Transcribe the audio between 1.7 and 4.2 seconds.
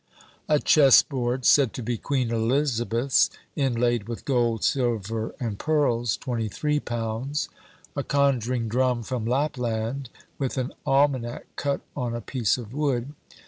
to be Queen Elizabeth's, inlaid